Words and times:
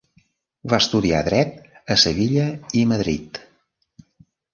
Va 0.71 0.77
estudiar 0.83 1.19
Dret 1.27 1.67
a 1.95 1.97
Sevilla 2.05 2.45
i 2.79 2.81
Madrid. 2.93 3.41